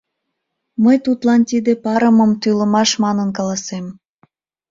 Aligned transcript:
—Мый 0.83 0.97
тудлан 1.05 1.41
тиде 1.49 1.73
парымым 1.83 2.31
тӱлымаш 2.41 2.89
манын 3.03 3.29
каласем. 3.37 3.85